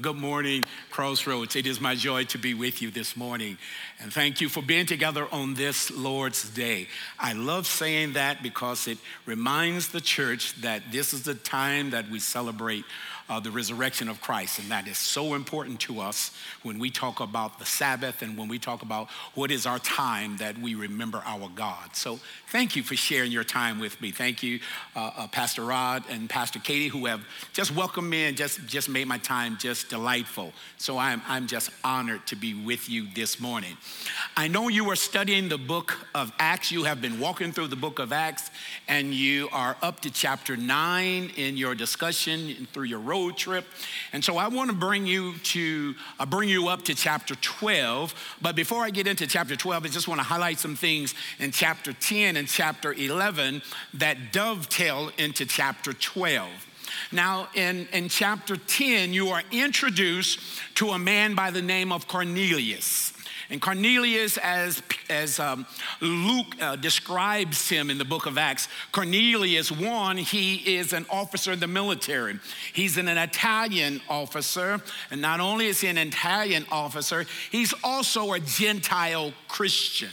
[0.00, 1.56] Good morning, Crossroads.
[1.56, 3.58] It is my joy to be with you this morning.
[3.98, 6.86] And thank you for being together on this Lord's Day.
[7.18, 12.08] I love saying that because it reminds the church that this is the time that
[12.08, 12.84] we celebrate
[13.30, 14.58] uh, the resurrection of Christ.
[14.58, 16.32] And that is so important to us
[16.64, 20.36] when we talk about the Sabbath and when we talk about what is our time
[20.38, 21.94] that we remember our God.
[21.94, 22.18] So
[22.48, 24.10] thank you for sharing your time with me.
[24.10, 24.58] Thank you,
[24.96, 27.20] uh, uh, Pastor Rod and Pastor Katie, who have
[27.52, 30.52] just welcomed me and just, just made my time just delightful.
[30.76, 33.76] So I'm, I'm just honored to be with you this morning.
[34.36, 36.72] I know you are studying the book of Acts.
[36.72, 38.50] You have been walking through the book of Acts,
[38.88, 43.66] and you are up to chapter 9 in your discussion through your road trip.
[44.14, 48.14] And so I want to bring you to uh, bring you up to chapter 12.
[48.40, 51.50] But before I get into chapter 12, I just want to highlight some things in
[51.50, 53.60] chapter 10 and chapter 11
[53.94, 56.48] that dovetail into chapter 12.
[57.12, 60.40] Now, in, in chapter 10, you are introduced
[60.76, 63.12] to a man by the name of Cornelius.
[63.50, 65.66] And Cornelius, as, as um,
[66.00, 71.52] Luke uh, describes him in the book of Acts, Cornelius, one, he is an officer
[71.52, 72.38] in the military.
[72.72, 74.80] He's an Italian officer.
[75.10, 80.10] And not only is he an Italian officer, he's also a Gentile Christian.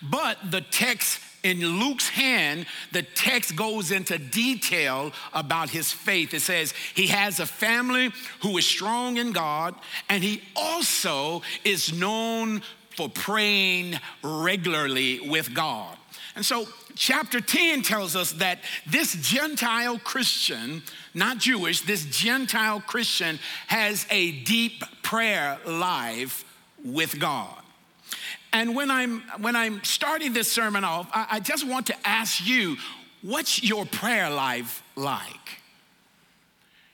[0.00, 6.34] But the text in Luke's hand, the text goes into detail about his faith.
[6.34, 8.10] It says he has a family
[8.42, 9.74] who is strong in God,
[10.08, 12.62] and he also is known
[12.96, 15.96] for praying regularly with God.
[16.34, 20.82] And so, chapter 10 tells us that this Gentile Christian,
[21.14, 26.44] not Jewish, this Gentile Christian has a deep prayer life
[26.84, 27.57] with God.
[28.52, 32.46] And when I'm when I'm starting this sermon off, I, I just want to ask
[32.46, 32.76] you,
[33.22, 35.60] what's your prayer life like?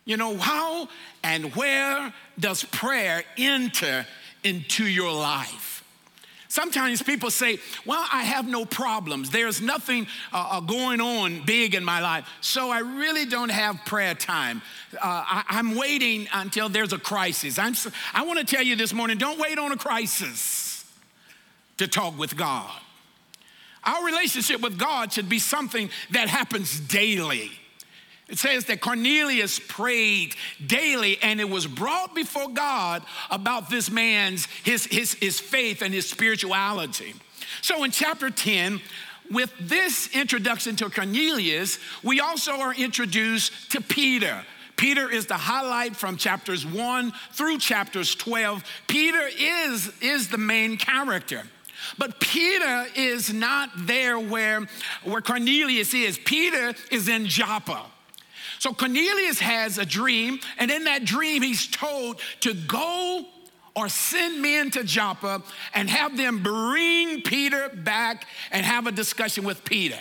[0.04, 0.88] You know, how
[1.22, 4.06] and where does prayer enter
[4.42, 5.82] into your life?
[6.48, 9.30] Sometimes people say, Well, I have no problems.
[9.30, 12.28] There's nothing uh, uh going on big in my life.
[12.40, 14.62] So I really don't have prayer time.
[14.94, 17.58] Uh, I, am waiting until there's a crisis.
[17.58, 17.74] I'm,
[18.12, 20.73] I want to tell you this morning don't wait on a crisis
[21.78, 22.70] to talk with God.
[23.84, 27.50] Our relationship with God should be something that happens daily.
[28.28, 30.34] It says that Cornelius prayed
[30.66, 35.92] daily and it was brought before God about this man's his, his, his faith and
[35.92, 37.14] his spirituality.
[37.60, 38.80] So in chapter 10,
[39.30, 44.42] with this introduction to Cornelius, we also are introduced to Peter.
[44.76, 48.64] Peter is the highlight from chapters 1 through chapters 12.
[48.86, 51.42] Peter is, is the main character.
[51.98, 54.66] But Peter is not there where,
[55.04, 56.18] where Cornelius is.
[56.18, 57.84] Peter is in Joppa.
[58.58, 63.26] So Cornelius has a dream, and in that dream, he's told to go
[63.76, 65.42] or send men to Joppa
[65.74, 69.98] and have them bring Peter back and have a discussion with Peter.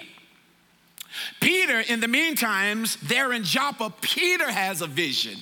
[1.42, 5.38] Peter, in the meantime, there in Joppa, Peter has a vision.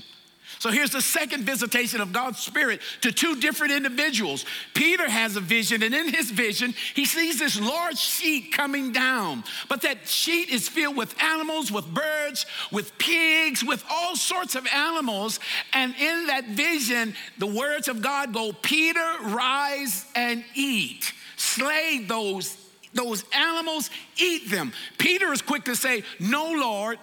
[0.61, 4.45] So here's the second visitation of God's Spirit to two different individuals.
[4.75, 9.43] Peter has a vision, and in his vision, he sees this large sheet coming down.
[9.69, 14.67] But that sheet is filled with animals, with birds, with pigs, with all sorts of
[14.67, 15.39] animals.
[15.73, 21.11] And in that vision, the words of God go, Peter, rise and eat.
[21.37, 22.55] Slay those
[22.93, 24.73] those animals, eat them.
[24.97, 26.99] Peter is quick to say, No, Lord,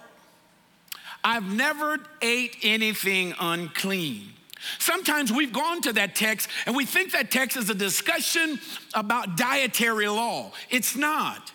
[1.23, 4.33] I've never ate anything unclean.
[4.77, 8.59] Sometimes we've gone to that text and we think that text is a discussion
[8.93, 10.51] about dietary law.
[10.69, 11.51] It's not.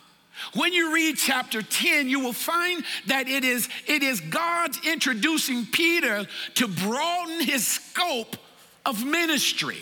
[0.55, 5.67] When you read chapter 10, you will find that it is, it is God introducing
[5.67, 8.37] Peter to broaden his scope
[8.85, 9.79] of ministry.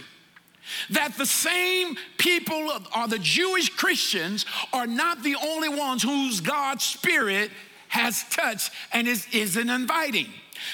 [0.90, 6.84] That the same people or the Jewish Christians are not the only ones whose God's
[6.84, 7.50] Spirit
[7.92, 10.26] has touched and is, isn't inviting.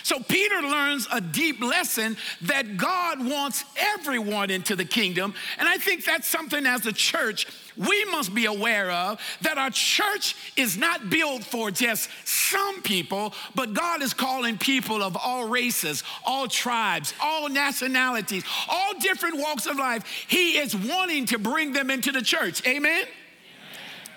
[0.04, 5.34] So Peter learns a deep lesson that God wants everyone into the kingdom.
[5.58, 7.46] And I think that's something as a church
[7.76, 13.34] we must be aware of that our church is not built for just some people,
[13.54, 19.66] but God is calling people of all races, all tribes, all nationalities, all different walks
[19.66, 20.04] of life.
[20.28, 22.66] He is wanting to bring them into the church.
[22.66, 23.04] Amen.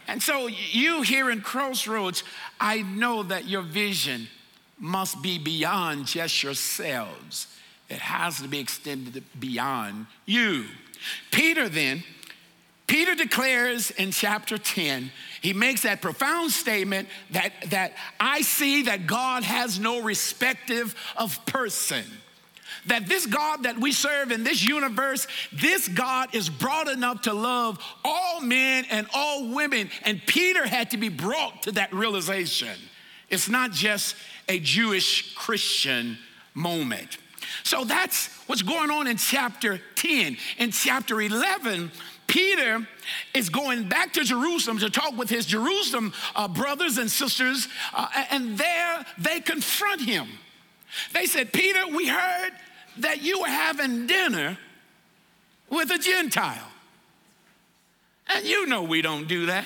[0.07, 2.23] And so, you here in Crossroads,
[2.59, 4.27] I know that your vision
[4.79, 7.47] must be beyond just yourselves,
[7.89, 10.65] it has to be extended beyond you.
[11.31, 12.03] Peter, then,
[12.87, 15.11] Peter declares in chapter 10,
[15.41, 21.45] he makes that profound statement that, that I see that God has no respective of
[21.45, 22.03] person.
[22.87, 27.33] That this God that we serve in this universe, this God is broad enough to
[27.33, 29.89] love all men and all women.
[30.03, 32.77] And Peter had to be brought to that realization.
[33.29, 34.15] It's not just
[34.49, 36.17] a Jewish Christian
[36.53, 37.17] moment.
[37.63, 40.37] So that's what's going on in chapter 10.
[40.57, 41.91] In chapter 11,
[42.27, 42.87] Peter
[43.33, 48.07] is going back to Jerusalem to talk with his Jerusalem uh, brothers and sisters, uh,
[48.29, 50.27] and there they confront him.
[51.13, 52.51] They said, Peter, we heard
[52.97, 54.57] that you were having dinner
[55.69, 56.67] with a Gentile.
[58.27, 59.65] And you know we don't do that.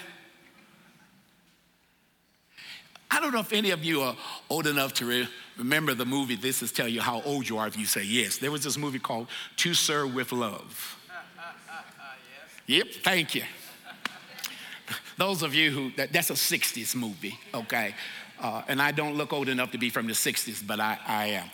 [3.10, 4.16] I don't know if any of you are
[4.50, 5.28] old enough to re-
[5.58, 6.36] remember the movie.
[6.36, 8.38] This is tell you how old you are if you say yes.
[8.38, 10.98] There was this movie called To Sir with Love.
[12.68, 13.44] Yep, thank you.
[15.18, 17.96] Those of you who, that, that's a 60s movie, okay?
[18.42, 21.26] Uh, and I don't look old enough to be from the 60s, but I, I
[21.28, 21.50] am.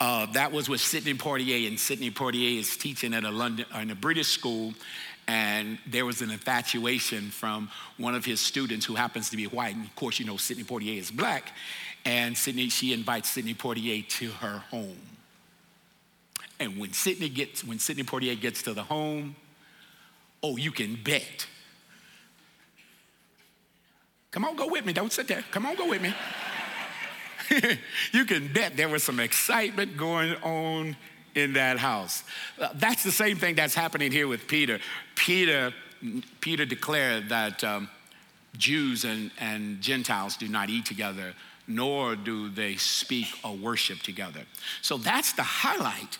[0.00, 3.90] Uh, that was with Sidney Poitier, and Sidney Poitier is teaching at a London, in
[3.90, 4.72] a British school,
[5.26, 9.74] and there was an infatuation from one of his students who happens to be white.
[9.74, 11.52] And of course, you know, Sidney Poitier is black,
[12.04, 14.98] and Sidney, she invites Sidney Poitier to her home.
[16.58, 19.34] And when Sidney gets, when Sidney Poitier gets to the home,
[20.42, 21.46] oh, you can bet
[24.30, 24.92] Come on, go with me.
[24.92, 25.44] Don't sit there.
[25.50, 26.14] Come on, go with me.
[28.12, 30.96] you can bet there was some excitement going on
[31.34, 32.22] in that house.
[32.60, 34.78] Uh, that's the same thing that's happening here with Peter.
[35.16, 35.72] Peter,
[36.40, 37.88] Peter declared that um,
[38.56, 41.34] Jews and, and Gentiles do not eat together,
[41.66, 44.42] nor do they speak or worship together.
[44.80, 46.18] So that's the highlight.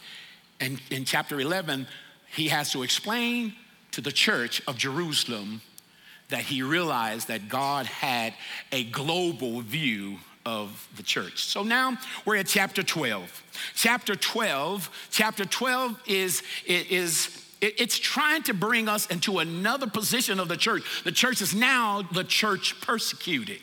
[0.59, 1.87] And in chapter 11,
[2.29, 3.55] he has to explain
[3.93, 5.63] to the church of Jerusalem
[6.31, 8.35] that he realized that God had
[8.73, 11.45] a global view of the church.
[11.45, 13.43] So now we're at chapter 12.
[13.75, 20.49] Chapter 12, chapter 12 is, is it's trying to bring us into another position of
[20.49, 20.83] the church.
[21.05, 23.61] The church is now the church persecuted.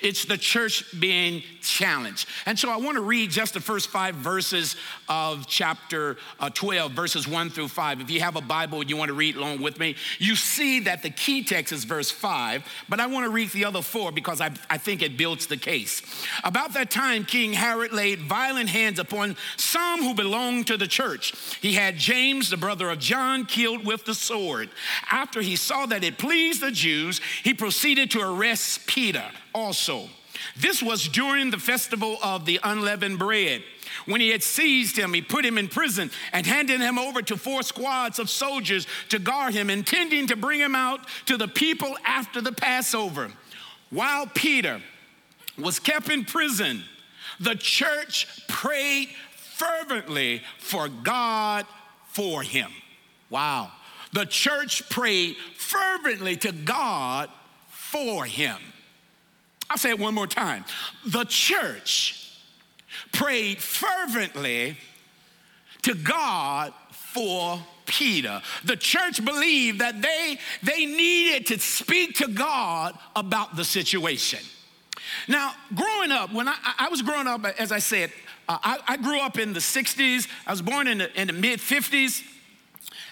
[0.00, 2.28] It's the church being challenged.
[2.46, 4.76] And so I want to read just the first five verses
[5.08, 8.00] of chapter uh, 12, verses 1 through 5.
[8.00, 10.80] If you have a Bible and you want to read along with me, you see
[10.80, 14.12] that the key text is verse 5, but I want to read the other four
[14.12, 16.02] because I, I think it builds the case.
[16.44, 21.34] About that time, King Herod laid violent hands upon some who belonged to the church.
[21.60, 24.70] He had James, the brother of John, killed with the sword.
[25.10, 29.24] After he saw that it pleased the Jews, he proceeded to arrest Peter
[29.58, 30.08] also.
[30.56, 33.62] This was during the festival of the unleavened bread.
[34.06, 37.36] When he had seized him, he put him in prison and handed him over to
[37.36, 41.96] four squads of soldiers to guard him, intending to bring him out to the people
[42.04, 43.30] after the Passover.
[43.90, 44.80] While Peter
[45.58, 46.84] was kept in prison,
[47.40, 51.66] the church prayed fervently for God
[52.08, 52.70] for him.
[53.30, 53.72] Wow.
[54.12, 57.28] The church prayed fervently to God
[57.68, 58.58] for him.
[59.70, 60.64] I'll say it one more time.
[61.06, 62.38] The church
[63.12, 64.76] prayed fervently
[65.82, 68.42] to God for Peter.
[68.64, 74.40] The church believed that they, they needed to speak to God about the situation.
[75.26, 78.12] Now, growing up, when I, I was growing up, as I said,
[78.48, 80.26] uh, I, I, grew up in the 60s.
[80.46, 82.22] I was born in the, in the mid 50s.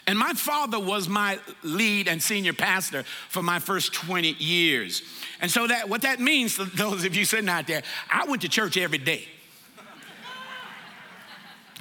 [0.06, 5.02] And my father was my lead and senior pastor for my first 20 years.
[5.40, 8.42] And so that what that means for those of you sitting out there, I went
[8.42, 9.26] to church every day.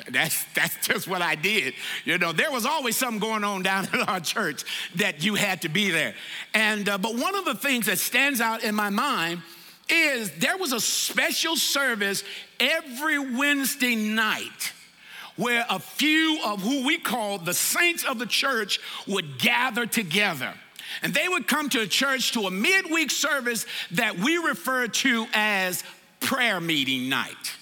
[0.09, 1.73] That's, that's just what I did.
[2.03, 4.63] You know, there was always something going on down at our church
[4.95, 6.15] that you had to be there.
[6.53, 9.41] And, uh, but one of the things that stands out in my mind
[9.89, 12.23] is there was a special service
[12.59, 14.73] every Wednesday night
[15.37, 20.53] where a few of who we call the saints of the church would gather together.
[21.01, 25.27] And they would come to a church to a midweek service that we refer to
[25.33, 25.83] as
[26.19, 27.55] prayer meeting night.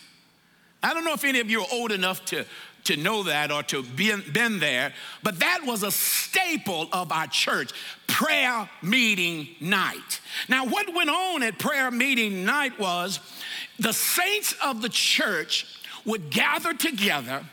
[0.81, 2.45] I don't know if any of you are old enough to,
[2.85, 7.27] to know that or to be been there, but that was a staple of our
[7.27, 7.71] church,
[8.07, 10.19] prayer meeting night.
[10.49, 13.19] Now, what went on at prayer meeting night was
[13.79, 15.65] the saints of the church
[16.05, 17.43] would gather together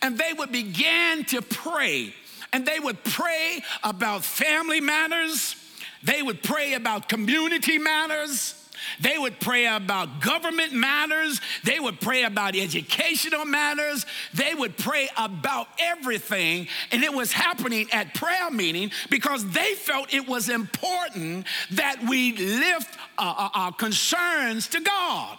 [0.00, 2.14] and they would begin to pray
[2.52, 5.56] and they would pray about family matters,
[6.02, 8.58] they would pray about community matters.
[9.00, 11.40] They would pray about government matters.
[11.64, 14.04] They would pray about educational matters.
[14.34, 16.68] They would pray about everything.
[16.90, 22.32] And it was happening at prayer meeting because they felt it was important that we
[22.36, 25.38] lift uh, uh our concerns to God.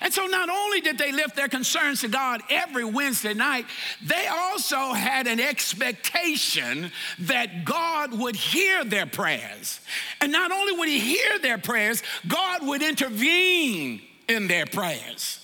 [0.00, 3.66] And so not only did they lift their concerns to God every Wednesday night,
[4.02, 9.80] they also had an expectation that God would hear their prayers.
[10.20, 15.40] And not only would He hear their prayers, God would intervene in their prayers.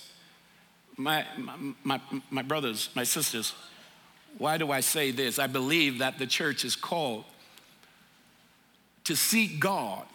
[0.97, 3.53] My, my, my, my brothers, my sisters,
[4.37, 5.39] why do I say this?
[5.39, 7.25] I believe that the church is called
[9.03, 10.05] to seek God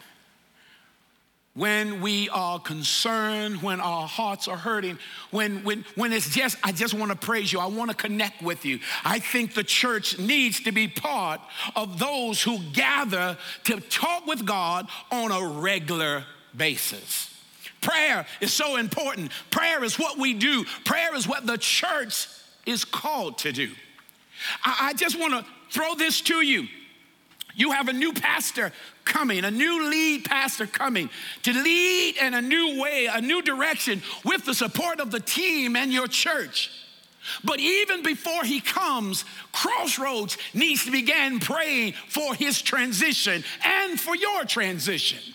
[1.57, 4.99] when we are concerned, when our hearts are hurting,
[5.31, 8.43] when, when, when it's just, I just want to praise you, I want to connect
[8.43, 8.79] with you.
[9.03, 11.41] I think the church needs to be part
[11.75, 17.33] of those who gather to talk with God on a regular basis.
[17.81, 19.31] Prayer is so important.
[19.49, 22.27] Prayer is what we do, prayer is what the church
[22.67, 23.71] is called to do.
[24.63, 26.67] I, I just want to throw this to you.
[27.57, 28.71] You have a new pastor
[29.03, 31.09] coming, a new lead pastor coming
[31.41, 35.75] to lead in a new way, a new direction with the support of the team
[35.75, 36.69] and your church.
[37.43, 44.15] But even before he comes, Crossroads needs to begin praying for his transition and for
[44.15, 45.33] your transition.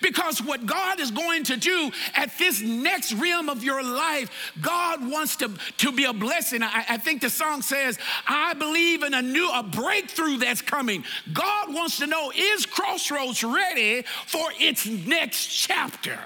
[0.00, 5.08] Because what God is going to do at this next realm of your life, God
[5.08, 6.62] wants to, to be a blessing.
[6.62, 11.04] I, I think the song says, I believe in a new, a breakthrough that's coming.
[11.32, 16.18] God wants to know, is Crossroads ready for its next chapter?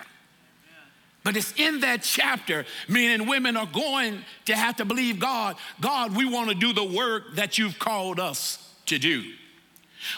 [1.23, 5.57] But it's in that chapter, men and women are going to have to believe God.
[5.81, 9.23] God, we want to do the work that you've called us to do.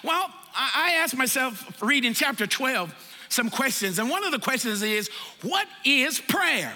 [0.04, 2.94] Well, I, I asked myself, reading chapter 12,
[3.32, 3.98] some questions.
[3.98, 5.08] And one of the questions is
[5.42, 6.72] what is prayer?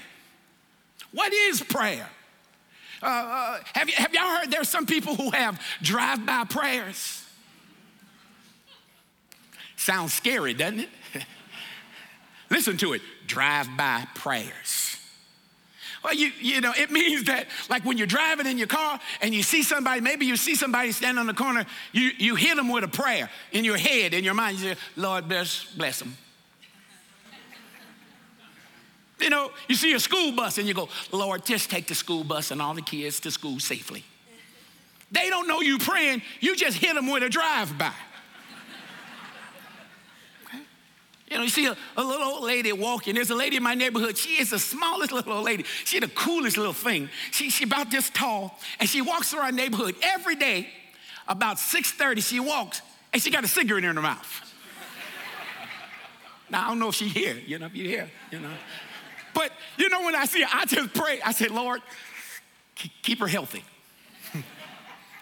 [1.12, 2.08] What is prayer?
[3.02, 7.22] Uh, uh, have, you, have y'all heard there's some people who have drive by prayers?
[9.76, 10.88] Sounds scary, doesn't it?
[12.50, 14.96] Listen to it drive by prayers.
[16.02, 19.34] Well, you, you know, it means that like when you're driving in your car and
[19.34, 22.68] you see somebody, maybe you see somebody standing on the corner, you, you hit them
[22.68, 24.58] with a prayer in your head, in your mind.
[24.58, 26.16] You say, Lord, bless, bless them.
[29.18, 32.23] You know, you see a school bus and you go, Lord, just take the school
[32.23, 34.04] bus and all the kids to school safely.
[35.11, 37.92] They don't know you praying, you just hit them with a drive by.
[41.28, 43.16] You know, you see a, a, little old lady walking.
[43.16, 44.16] There's a lady in my neighborhood.
[44.16, 45.64] She is the smallest little old lady.
[45.85, 47.08] She the coolest little thing.
[47.32, 50.68] She, she about this tall, and she walks through our neighborhood every day.
[51.26, 52.80] About 6:30, she walks,
[53.12, 54.54] and she got a cigarette in her mouth.
[56.49, 57.37] now I don't know if she here.
[57.44, 58.52] You know, if you hear, you know.
[59.36, 61.20] But you know, when I see her, I just pray.
[61.20, 61.82] I say, Lord,
[62.74, 63.62] keep her healthy.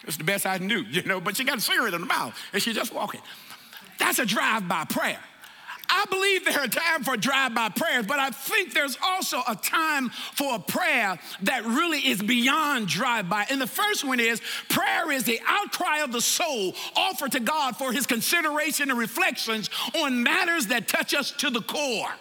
[0.06, 1.18] It's the best I can do, you know.
[1.18, 3.22] But she got a cigarette in her mouth and she's just walking.
[3.98, 5.18] That's a drive-by prayer.
[5.88, 10.10] I believe there are times for drive-by prayers, but I think there's also a time
[10.10, 13.46] for a prayer that really is beyond drive-by.
[13.48, 17.76] And the first one is prayer is the outcry of the soul offered to God
[17.76, 22.12] for his consideration and reflections on matters that touch us to the core.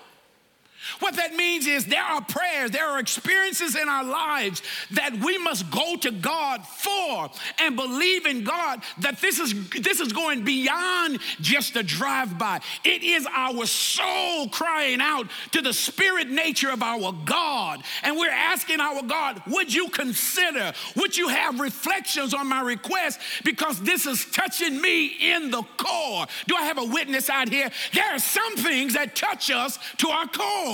[1.00, 4.62] What that means is there are prayers, there are experiences in our lives
[4.92, 10.00] that we must go to God for and believe in God that this is this
[10.00, 12.62] is going beyond just a drive-by.
[12.84, 17.82] It is our soul crying out to the spirit nature of our God.
[18.04, 23.20] And we're asking our God, would you consider, would you have reflections on my request
[23.44, 26.26] because this is touching me in the core.
[26.48, 27.70] Do I have a witness out here?
[27.94, 30.73] There are some things that touch us to our core.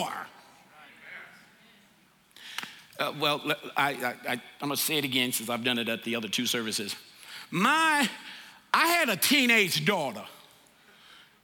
[2.99, 3.41] Uh, well,
[3.77, 6.15] I, I, I, I'm going to say it again since I've done it at the
[6.15, 6.95] other two services.
[7.49, 8.09] My,
[8.73, 10.23] I had a teenage daughter.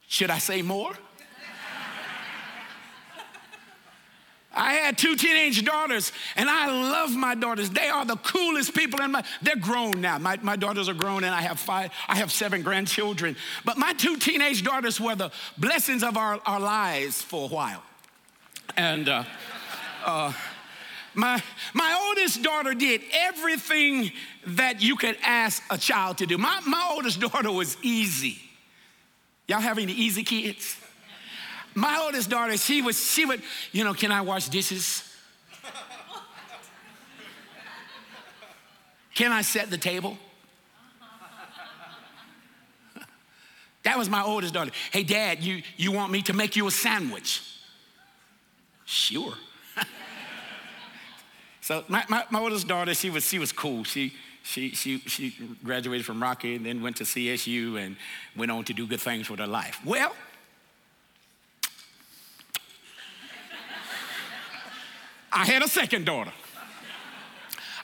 [0.07, 0.93] Should I say more?
[4.55, 7.69] I had two teenage daughters, and I love my daughters.
[7.69, 9.23] They are the coolest people in my.
[9.41, 10.17] They're grown now.
[10.17, 11.91] My, my daughters are grown, and I have five.
[12.07, 13.35] I have seven grandchildren.
[13.65, 17.83] But my two teenage daughters were the blessings of our, our lives for a while,
[18.75, 19.09] and.
[19.09, 19.23] Uh,
[20.05, 20.33] uh,
[21.15, 21.41] my,
[21.73, 24.11] my oldest daughter did everything
[24.47, 26.37] that you could ask a child to do.
[26.37, 28.37] My, my oldest daughter was easy.
[29.47, 30.77] Y'all have any easy kids?
[31.73, 33.41] My oldest daughter, she was, she would,
[33.71, 35.03] you know, can I wash dishes?
[39.13, 40.17] Can I set the table?
[43.83, 44.71] That was my oldest daughter.
[44.91, 47.54] Hey, dad, you, you want me to make you a sandwich?
[48.85, 49.33] Sure.
[51.65, 53.83] So my, my, my, oldest daughter, she was, she was cool.
[53.85, 54.13] She,
[54.43, 57.95] she, she, she graduated from Rocky and then went to CSU and
[58.35, 59.79] went on to do good things with her life.
[59.83, 60.15] Well,
[65.31, 66.31] I had a second daughter.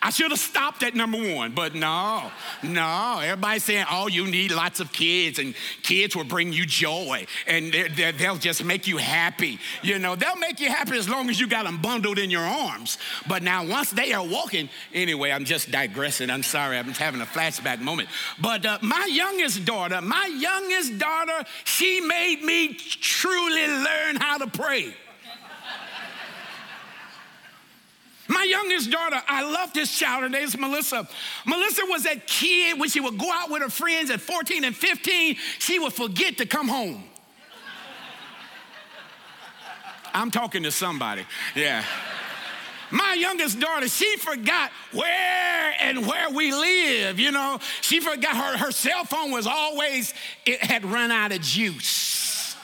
[0.03, 2.31] I should have stopped at number one, but no,
[2.63, 3.19] no.
[3.19, 5.53] Everybody's saying, oh, you need lots of kids, and
[5.83, 9.59] kids will bring you joy, and they're, they'll just make you happy.
[9.83, 12.41] You know, they'll make you happy as long as you got them bundled in your
[12.41, 12.97] arms.
[13.27, 16.31] But now, once they are walking, anyway, I'm just digressing.
[16.31, 18.09] I'm sorry, I'm having a flashback moment.
[18.41, 24.47] But uh, my youngest daughter, my youngest daughter, she made me truly learn how to
[24.47, 24.95] pray.
[28.31, 30.23] My youngest daughter, I love this child.
[30.23, 31.05] Her name is Melissa.
[31.45, 34.73] Melissa was that kid when she would go out with her friends at 14 and
[34.73, 37.03] 15, she would forget to come home.
[40.13, 41.25] I'm talking to somebody.
[41.55, 41.83] Yeah.
[42.89, 47.59] My youngest daughter, she forgot where and where we live, you know.
[47.81, 50.13] She forgot her, her cell phone was always,
[50.45, 52.55] it had run out of juice.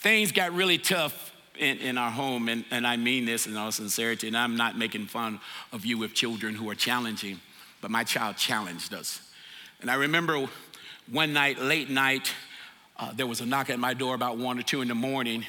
[0.00, 1.29] Things got really tough
[1.60, 4.76] in, in our home, and, and I mean this in all sincerity, and I'm not
[4.76, 5.40] making fun
[5.72, 7.38] of you with children who are challenging,
[7.80, 9.20] but my child challenged us.
[9.80, 10.48] And I remember
[11.10, 12.32] one night, late night,
[12.98, 15.44] uh, there was a knock at my door about one or two in the morning,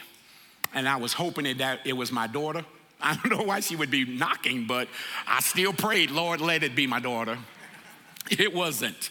[0.74, 2.66] and I was hoping that it was my daughter.
[3.02, 4.88] I don't know why she would be knocking, but
[5.26, 7.38] I still prayed, Lord, let it be my daughter.
[8.30, 9.10] It wasn't.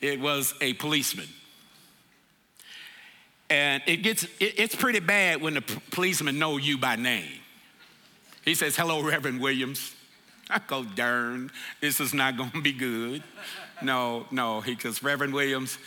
[0.00, 1.26] It was a policeman.
[3.50, 7.40] And it gets, it, it's pretty bad when the policeman know you by name.
[8.44, 9.94] He says, hello, Reverend Williams.
[10.50, 11.50] I go, darn,
[11.80, 13.22] this is not gonna be good.
[13.82, 15.78] No, no, he goes, Reverend Williams,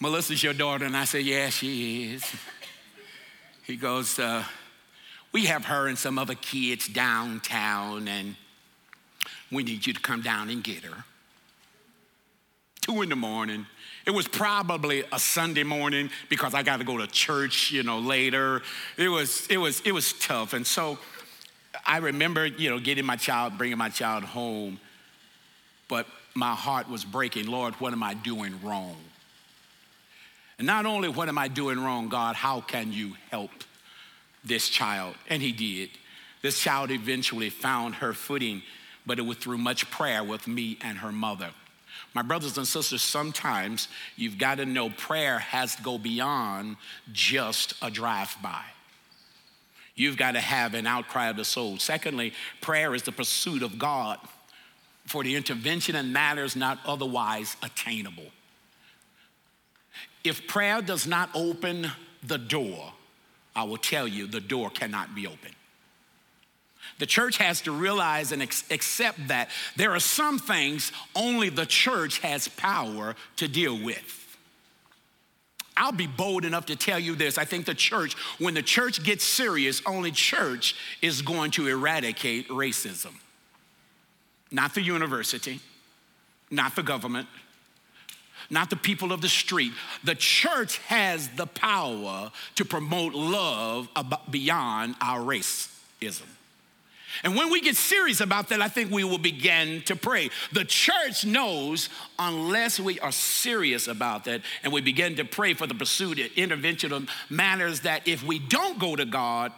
[0.00, 0.84] Melissa's your daughter.
[0.84, 2.24] And I say, yeah, she is.
[3.66, 4.44] He goes, uh,
[5.32, 8.36] we have her and some other kids downtown and
[9.50, 11.04] we need you to come down and get her.
[12.80, 13.66] Two in the morning,
[14.06, 17.98] it was probably a Sunday morning because I got to go to church, you know,
[17.98, 18.62] later.
[18.96, 20.52] It was, it was, it was tough.
[20.52, 20.98] And so
[21.86, 24.78] I remember, you know, getting my child, bringing my child home,
[25.88, 27.46] but my heart was breaking.
[27.46, 28.96] Lord, what am I doing wrong?
[30.58, 33.50] And not only what am I doing wrong, God, how can you help
[34.44, 35.14] this child?
[35.28, 35.90] And he did.
[36.42, 38.62] This child eventually found her footing,
[39.06, 41.50] but it was through much prayer with me and her mother.
[42.14, 46.76] My brothers and sisters, sometimes you've got to know prayer has to go beyond
[47.12, 48.62] just a drive by.
[49.96, 51.78] You've got to have an outcry of the soul.
[51.78, 54.18] Secondly, prayer is the pursuit of God
[55.06, 58.30] for the intervention in matters not otherwise attainable.
[60.22, 61.90] If prayer does not open
[62.22, 62.92] the door,
[63.54, 65.54] I will tell you the door cannot be opened.
[66.98, 72.18] The church has to realize and accept that there are some things only the church
[72.20, 74.20] has power to deal with.
[75.76, 77.36] I'll be bold enough to tell you this.
[77.36, 82.48] I think the church, when the church gets serious, only church is going to eradicate
[82.48, 83.14] racism.
[84.52, 85.58] Not the university,
[86.48, 87.26] not the government,
[88.50, 89.72] not the people of the street.
[90.04, 93.88] The church has the power to promote love
[94.30, 96.28] beyond our racism.
[97.22, 100.30] And when we get serious about that, I think we will begin to pray.
[100.52, 105.66] The church knows unless we are serious about that and we begin to pray for
[105.66, 109.52] the pursuit and intervention of matters that if we don't go to God,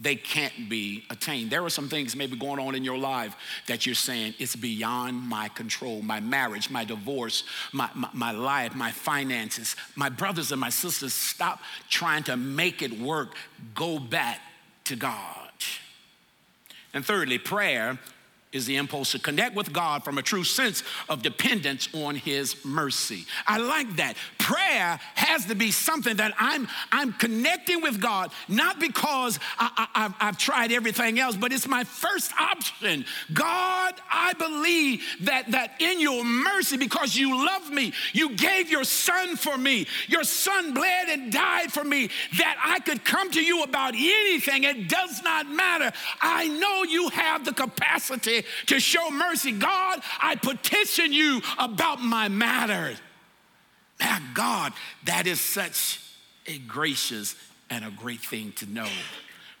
[0.00, 1.50] they can't be attained.
[1.50, 3.34] There are some things maybe going on in your life
[3.66, 6.02] that you're saying, it's beyond my control.
[6.02, 9.74] My marriage, my divorce, my, my, my, life, my finances.
[9.96, 13.34] My brothers and my sisters, stop trying to make it work.
[13.74, 14.40] Go back
[14.84, 15.47] to God.
[16.98, 17.96] And thirdly, prayer
[18.52, 22.64] is the impulse to connect with God from a true sense of dependence on His
[22.64, 23.26] mercy.
[23.46, 24.16] I like that.
[24.38, 30.38] Prayer has to be something that I'm, I'm connecting with God, not because I, have
[30.38, 33.04] tried everything else, but it's my first option.
[33.34, 38.84] God, I believe that, that in your mercy, because you love me, you gave your
[38.84, 39.86] son for me.
[40.08, 42.08] Your son bled and died for me,
[42.38, 44.64] that I could come to you about anything.
[44.64, 45.92] It does not matter.
[46.22, 49.52] I know you have the capacity to show mercy.
[49.52, 52.94] God, I petition you about my matter.
[54.00, 54.72] My God,
[55.04, 56.00] that is such
[56.46, 57.34] a gracious
[57.70, 58.88] and a great thing to know.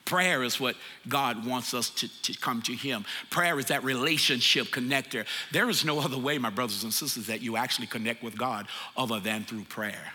[0.04, 0.74] Prayer is what
[1.06, 3.04] God wants us to, to come to Him.
[3.28, 5.26] Prayer is that relationship connector.
[5.52, 8.68] There is no other way, my brothers and sisters, that you actually connect with God
[8.96, 10.12] other than through prayer.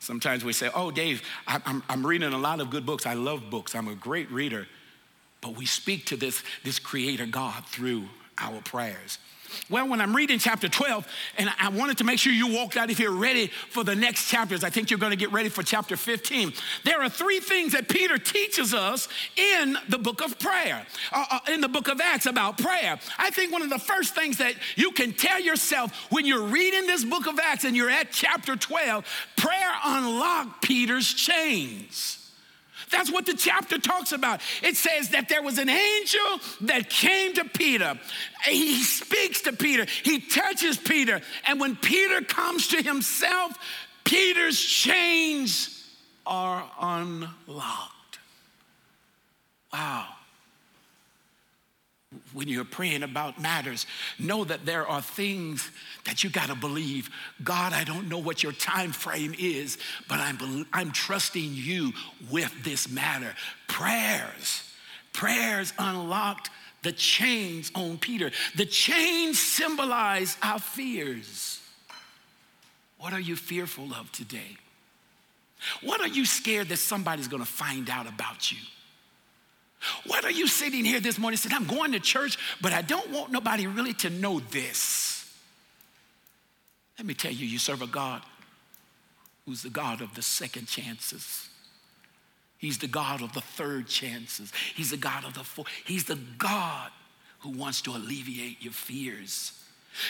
[0.00, 3.06] Sometimes we say, Oh, Dave, I'm, I'm reading a lot of good books.
[3.06, 3.74] I love books.
[3.74, 4.66] I'm a great reader.
[5.40, 8.04] But we speak to this, this creator God through
[8.38, 9.18] our prayers.
[9.70, 11.06] Well, when I'm reading chapter 12,
[11.38, 14.28] and I wanted to make sure you walked out of here ready for the next
[14.28, 16.52] chapters, I think you're going to get ready for chapter 15.
[16.84, 21.38] There are three things that Peter teaches us in the book of prayer, uh, uh,
[21.52, 22.98] in the book of Acts about prayer.
[23.18, 26.86] I think one of the first things that you can tell yourself when you're reading
[26.86, 32.27] this book of Acts and you're at chapter 12, prayer unlocked Peter's chains.
[32.90, 34.40] That's what the chapter talks about.
[34.62, 37.98] It says that there was an angel that came to Peter.
[38.44, 43.56] He speaks to Peter, he touches Peter, and when Peter comes to himself,
[44.04, 45.86] Peter's chains
[46.26, 48.18] are unlocked.
[49.72, 50.06] Wow
[52.38, 53.84] when you're praying about matters,
[54.16, 55.72] know that there are things
[56.04, 57.10] that you got to believe.
[57.42, 59.76] God, I don't know what your time frame is,
[60.08, 61.92] but I'm, I'm trusting you
[62.30, 63.34] with this matter.
[63.66, 64.62] Prayers,
[65.12, 66.50] prayers unlocked
[66.82, 68.30] the chains on Peter.
[68.54, 71.60] The chains symbolize our fears.
[72.98, 74.58] What are you fearful of today?
[75.82, 78.58] What are you scared that somebody's to find out about you?
[80.06, 83.10] What are you sitting here this morning saying, I'm going to church, but I don't
[83.10, 85.32] want nobody really to know this?
[86.98, 88.22] Let me tell you, you serve a God
[89.46, 91.48] who's the God of the second chances.
[92.58, 94.52] He's the God of the third chances.
[94.74, 95.68] He's the God of the fourth.
[95.84, 96.90] He's the God
[97.40, 99.52] who wants to alleviate your fears.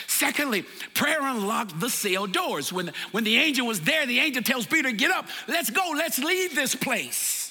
[0.07, 2.73] Secondly, prayer unlocked the cell doors.
[2.73, 6.19] When, when the angel was there, the angel tells Peter, Get up, let's go, let's
[6.19, 7.48] leave this place.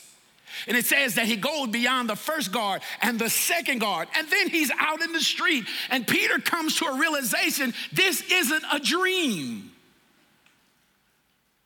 [0.69, 4.07] And it says that he goes beyond the first guard and the second guard.
[4.17, 5.65] And then he's out in the street.
[5.89, 9.73] And Peter comes to a realization this isn't a dream.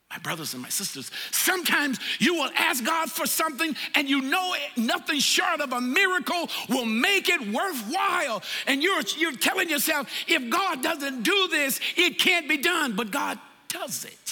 [0.09, 4.55] My brothers and my sisters, sometimes you will ask God for something and you know
[4.55, 8.43] it, nothing short of a miracle will make it worthwhile.
[8.67, 12.95] And you're, you're telling yourself, if God doesn't do this, it can't be done.
[12.95, 13.38] But God
[13.69, 14.32] does it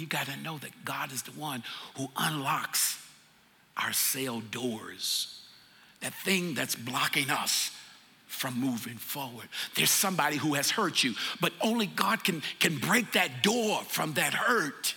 [0.00, 1.62] you got to know that God is the one
[1.96, 2.98] who unlocks
[3.76, 5.42] our cell doors,
[6.00, 7.70] that thing that's blocking us
[8.26, 9.48] from moving forward.
[9.74, 14.14] There's somebody who has hurt you, but only God can, can break that door from
[14.14, 14.94] that hurt.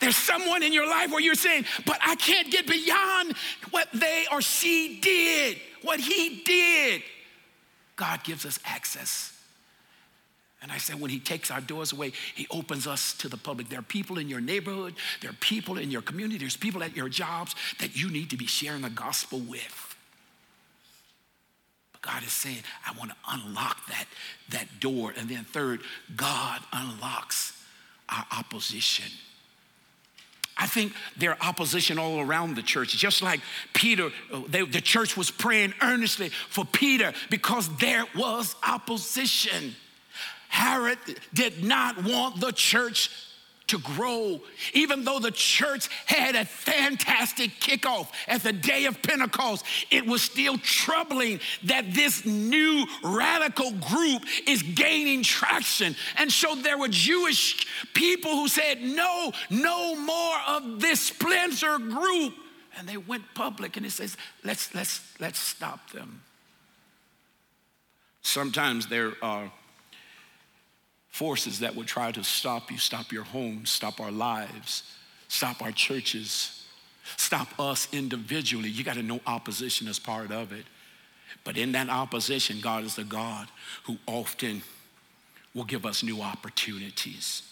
[0.00, 3.34] There's someone in your life where you're saying, but I can't get beyond
[3.70, 7.02] what they or she did, what he did.
[7.96, 9.37] God gives us access
[10.60, 13.68] and I said, when he takes our doors away, he opens us to the public.
[13.68, 16.96] There are people in your neighborhood, there are people in your community, there's people at
[16.96, 19.96] your jobs that you need to be sharing the gospel with.
[21.92, 24.06] But God is saying, I want to unlock that,
[24.50, 25.14] that door.
[25.16, 25.80] And then, third,
[26.16, 27.52] God unlocks
[28.08, 29.12] our opposition.
[30.56, 32.96] I think there are opposition all around the church.
[32.96, 33.40] Just like
[33.74, 39.76] Peter, uh, they, the church was praying earnestly for Peter because there was opposition.
[40.48, 40.98] Herod
[41.32, 43.10] did not want the church
[43.68, 44.40] to grow,
[44.72, 50.22] even though the church had a fantastic kickoff at the day of Pentecost, it was
[50.22, 55.94] still troubling that this new radical group is gaining traction.
[56.16, 62.34] And so there were Jewish people who said, No, no more of this splinter group.
[62.78, 66.22] And they went public and it says, Let's, let's, let's stop them.
[68.22, 69.52] Sometimes there are
[71.18, 74.84] forces that would try to stop you, stop your homes, stop our lives,
[75.26, 76.64] stop our churches,
[77.16, 78.68] stop us individually.
[78.68, 80.64] You got to know opposition is part of it.
[81.42, 83.48] But in that opposition, God is the God
[83.82, 84.62] who often
[85.54, 87.42] will give us new opportunities.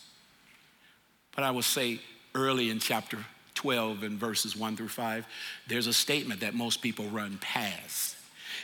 [1.35, 1.99] But I will say
[2.37, 3.19] early in chapter
[3.55, 5.27] 12 and verses 1 through 5,
[5.67, 8.15] there's a statement that most people run past.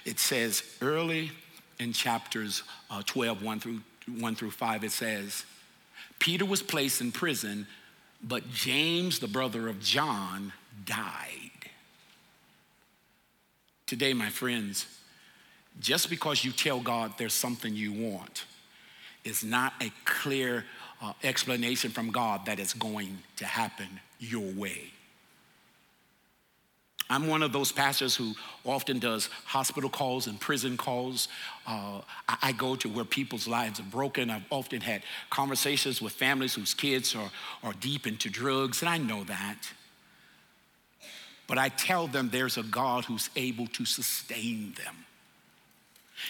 [0.04, 1.32] It says early
[1.80, 5.44] in chapters uh, 12, 1 through 1 through 5, it says,
[6.18, 7.66] Peter was placed in prison,
[8.22, 10.52] but James, the brother of John,
[10.84, 11.50] died.
[13.86, 14.86] Today, my friends,
[15.80, 18.44] just because you tell God there's something you want
[19.24, 20.64] is not a clear
[21.00, 23.88] uh, explanation from God that it's going to happen
[24.18, 24.92] your way.
[27.12, 31.28] I'm one of those pastors who often does hospital calls and prison calls.
[31.66, 34.30] Uh, I, I, go to where people's lives are broken.
[34.30, 37.30] I've often had conversations with families whose kids are,
[37.62, 39.58] are deep into drugs, and I know that.
[41.46, 44.96] But I tell them there's a God who's able to sustain them.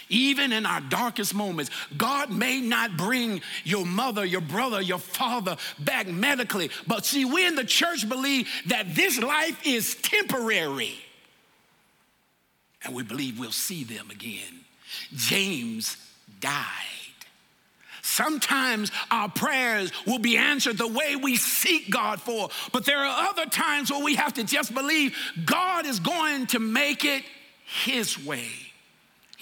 [0.08, 5.56] Even in our darkest moments, God may not bring your mother, your brother, your father
[5.78, 6.70] back medically.
[6.86, 10.94] But see, we in the church believe that this life is temporary.
[12.84, 14.64] and we believe we'll see them again.
[15.14, 15.96] James
[16.40, 16.66] died.
[18.02, 23.28] Sometimes our prayers will be answered the way we seek God for, but there are
[23.30, 27.22] other times where we have to just believe God is going to make it
[27.64, 28.48] His way.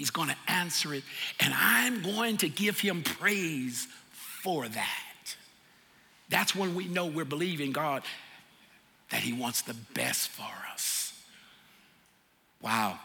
[0.00, 1.04] He's going to answer it,
[1.40, 5.36] and I'm going to give Him praise for that.
[6.30, 8.02] That's when we know we're believing God
[9.10, 11.12] that He wants the best for us.
[12.62, 12.98] Wow.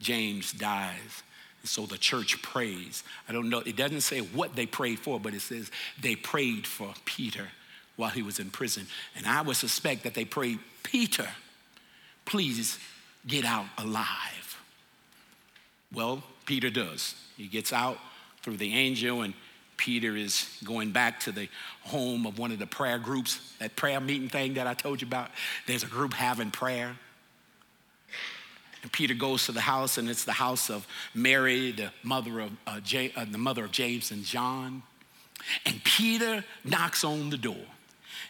[0.00, 1.22] James dies.
[1.62, 3.04] And So the church prays.
[3.26, 6.66] I don't know, it doesn't say what they prayed for, but it says they prayed
[6.66, 7.48] for Peter
[7.96, 8.86] while he was in prison.
[9.16, 11.30] And I would suspect that they prayed, Peter,
[12.26, 12.78] please
[13.26, 14.43] get out alive.
[15.94, 17.14] Well, Peter does.
[17.36, 17.98] He gets out
[18.42, 19.34] through the angel, and
[19.76, 21.48] Peter is going back to the
[21.82, 25.06] home of one of the prayer groups, that prayer meeting thing that I told you
[25.06, 25.30] about.
[25.66, 26.96] There's a group having prayer.
[28.82, 32.50] And Peter goes to the house, and it's the house of Mary, the mother of,
[32.66, 32.80] uh,
[33.16, 34.82] uh, the mother of James and John.
[35.64, 37.64] And Peter knocks on the door.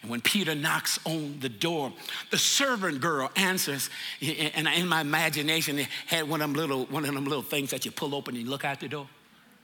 [0.05, 1.91] And when Peter knocks on the door,
[2.31, 3.89] the servant girl answers.
[4.21, 7.71] And in my imagination, it had one of them little, one of them little things
[7.71, 9.09] that you pull open and you look out the door.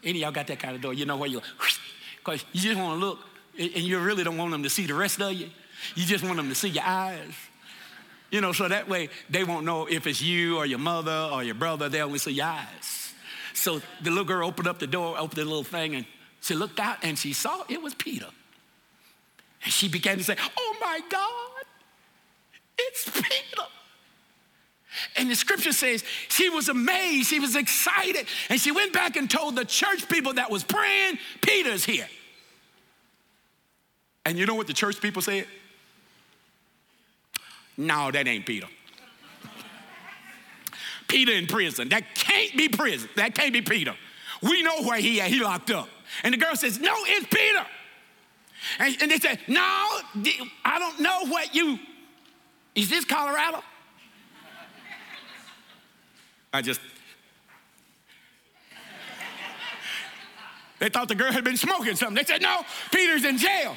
[0.02, 0.94] Any of y'all got that kind of door?
[0.94, 1.42] You know where you,
[2.16, 3.18] because you just want to look,
[3.58, 5.50] and you really don't want them to see the rest of you.
[5.94, 7.34] You just want them to see your eyes.
[8.30, 11.44] You know, so that way they won't know if it's you or your mother or
[11.44, 11.90] your brother.
[11.90, 13.12] They only see your eyes.
[13.52, 16.06] So the little girl opened up the door, opened the little thing, and
[16.40, 18.28] she looked out and she saw it was Peter.
[19.64, 21.64] And she began to say, Oh my God,
[22.78, 23.66] it's Peter.
[25.16, 29.30] And the scripture says she was amazed, she was excited, and she went back and
[29.30, 32.08] told the church people that was praying, Peter's here.
[34.26, 35.46] And you know what the church people said?
[37.76, 38.66] No, that ain't Peter.
[41.08, 41.88] Peter in prison.
[41.88, 43.08] That can't be prison.
[43.16, 43.94] That can't be Peter.
[44.42, 45.28] We know where he at.
[45.28, 45.88] He locked up.
[46.22, 47.66] And the girl says, No, it's Peter.
[48.78, 49.60] And, and they said, No,
[50.64, 51.78] I don't know what you.
[52.74, 53.62] Is this Colorado?
[56.52, 56.80] I just.
[60.78, 62.16] They thought the girl had been smoking something.
[62.16, 63.76] They said, No, Peter's in jail.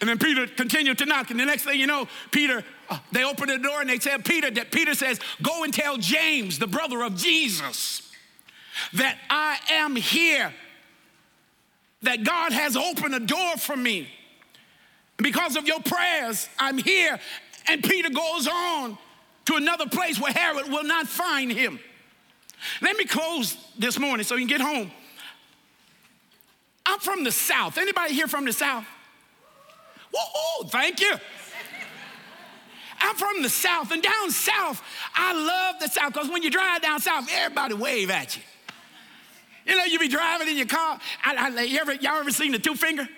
[0.00, 1.30] And then Peter continued to knock.
[1.30, 4.24] And the next thing you know, Peter, uh, they opened the door and they said,
[4.24, 8.10] Peter, that Peter says, Go and tell James, the brother of Jesus,
[8.94, 10.54] that I am here,
[12.02, 14.08] that God has opened a door for me.
[15.18, 17.18] Because of your prayers, I'm here.
[17.68, 18.96] And Peter goes on
[19.46, 21.78] to another place where Herod will not find him.
[22.80, 24.90] Let me close this morning so you can get home.
[26.86, 27.78] I'm from the South.
[27.78, 28.84] Anybody here from the South?
[30.12, 31.14] Whoa, thank you.
[33.00, 34.82] I'm from the South, and down South,
[35.14, 38.42] I love the South because when you drive down South, everybody wave at you.
[39.66, 40.98] You know, you be driving in your car.
[41.24, 43.08] I, I, you ever, y'all ever seen the two finger?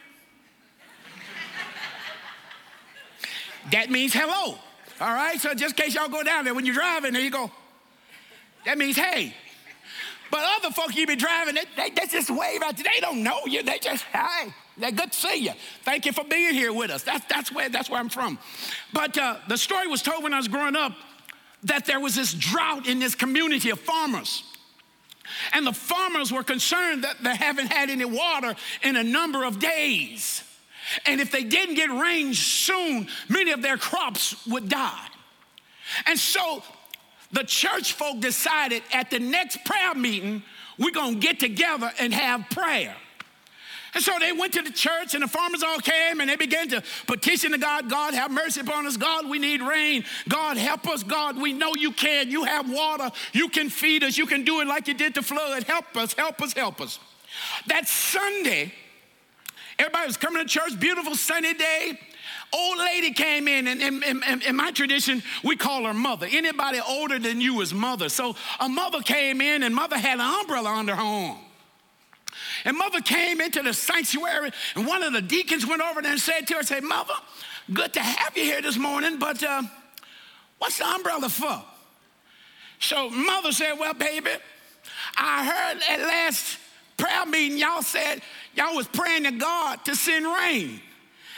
[3.71, 4.59] that means hello.
[5.01, 7.31] All right, so just in case y'all go down there, when you're driving, there you
[7.31, 7.51] go.
[8.65, 9.35] That means hey.
[10.31, 12.85] But other folk you be driving, they, they, they just wave at you.
[12.85, 13.63] They don't know you.
[13.63, 14.53] They just, hey.
[14.79, 15.53] Yeah, good to see you.
[15.85, 17.03] Thank you for being here with us.
[17.03, 18.39] That's, that's, where, that's where I'm from.
[18.93, 20.93] But uh, the story was told when I was growing up
[21.65, 24.43] that there was this drought in this community of farmers.
[25.53, 29.59] And the farmers were concerned that they haven't had any water in a number of
[29.59, 30.43] days.
[31.07, 35.07] And if they didn't get rain soon, many of their crops would die.
[36.07, 36.63] And so
[37.33, 40.43] the church folk decided at the next prayer meeting,
[40.79, 42.95] we're gonna get together and have prayer.
[43.95, 46.69] And so they went to the church, and the farmers all came and they began
[46.69, 48.97] to petition to God God, have mercy upon us.
[48.97, 50.05] God, we need rain.
[50.29, 51.03] God, help us.
[51.03, 52.31] God, we know you can.
[52.31, 53.11] You have water.
[53.33, 54.17] You can feed us.
[54.17, 55.65] You can do it like you did the flood.
[55.65, 56.99] Help us, help us, help us.
[57.67, 58.73] That Sunday,
[59.79, 61.99] everybody was coming to church, beautiful sunny day.
[62.55, 66.27] Old lady came in, and in, my tradition, we call her mother.
[66.31, 68.09] Anybody older than you is mother.
[68.11, 71.39] So a mother came in, and mother had an umbrella under her arm.
[72.65, 76.21] And mother came into the sanctuary, and one of the deacons went over there and
[76.21, 77.15] said to her, say, Mother,
[77.73, 79.63] good to have you here this morning, but uh,
[80.59, 81.63] what's the umbrella for?
[82.79, 84.31] So mother said, Well, baby,
[85.17, 86.59] I heard at last
[86.97, 88.23] prayer meeting, y'all said
[88.55, 90.81] y'all was praying to God to send rain.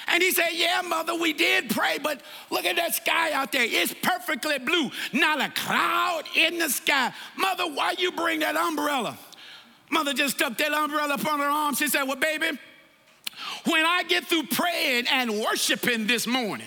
[0.07, 3.65] And he said, Yeah, mother, we did pray, but look at that sky out there.
[3.65, 7.13] It's perfectly blue, not a cloud in the sky.
[7.37, 9.19] Mother, why you bring that umbrella?
[9.95, 11.75] Mother just stuck that umbrella up her arm.
[11.77, 12.59] She said, Well, baby,
[13.67, 16.67] when I get through praying and worshiping this morning,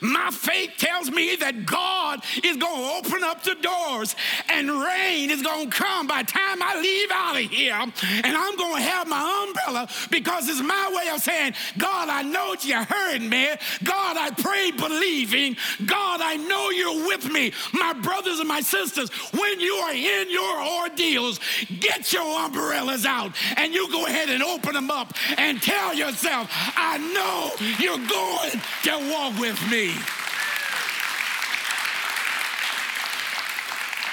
[0.00, 4.14] my faith tells me that God is going to open up the doors
[4.48, 7.74] and rain is going to come by the time I leave out of here.
[7.74, 12.22] And I'm going to have my umbrella because it's my way of saying, God, I
[12.22, 13.48] know you heard me.
[13.84, 15.56] God, I pray believing.
[15.86, 17.52] God, I know you're with me.
[17.72, 21.40] My brothers and my sisters, when you are in your ordeals,
[21.80, 26.48] get your umbrellas out and you go ahead and open them up and tell yourself,
[26.76, 29.94] I know you're going to walk with me.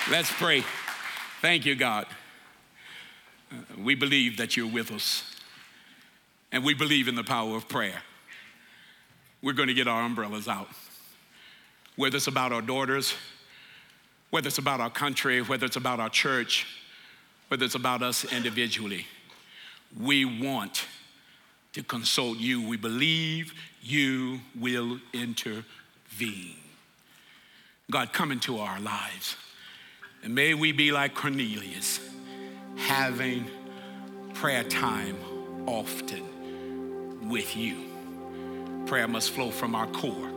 [0.10, 0.64] Let's pray.
[1.42, 2.06] Thank you, God.
[3.52, 5.24] Uh, we believe that you're with us,
[6.52, 8.02] and we believe in the power of prayer.
[9.42, 10.70] We're going to get our umbrellas out.
[11.96, 13.14] Whether it's about our daughters,
[14.30, 16.68] whether it's about our country, whether it's about our church,
[17.48, 19.08] whether it's about us individually,
[20.00, 20.86] we want
[21.74, 22.68] to consult you.
[22.68, 23.54] We believe
[23.86, 26.56] you will intervene.
[27.92, 29.36] God, come into our lives.
[30.24, 32.00] And may we be like Cornelius,
[32.78, 33.46] having
[34.34, 35.16] prayer time
[35.68, 37.76] often with you.
[38.88, 40.32] Prayer must flow from our core.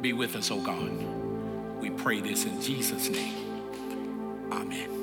[0.00, 0.90] Be with us, oh God.
[1.78, 4.48] We pray this in Jesus' name.
[4.50, 4.99] Amen.